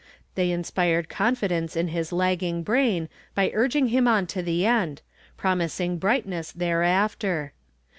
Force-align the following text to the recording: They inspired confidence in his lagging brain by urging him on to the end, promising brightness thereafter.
They 0.33 0.49
inspired 0.49 1.09
confidence 1.09 1.75
in 1.75 1.89
his 1.89 2.11
lagging 2.11 2.63
brain 2.63 3.07
by 3.35 3.51
urging 3.53 3.89
him 3.89 4.07
on 4.07 4.25
to 4.33 4.41
the 4.41 4.65
end, 4.65 5.03
promising 5.37 5.99
brightness 5.99 6.51
thereafter. 6.51 7.53